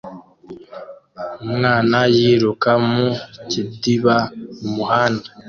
Umwana 1.45 1.97
yiruka 2.15 2.71
mu 2.89 3.07
kidiba 3.49 4.17
mumuhanda 4.59 5.27